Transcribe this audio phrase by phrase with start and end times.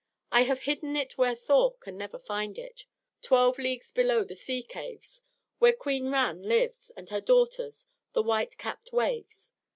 [0.31, 2.87] I have hidden it where Thor can never find it,
[3.21, 5.21] twelve leagues below the sea caves,
[5.59, 9.53] where Queen Ran lives with her daughters, the white capped Waves.